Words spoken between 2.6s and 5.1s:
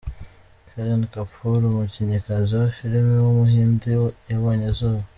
film w’umuhindi yabonye izuba,.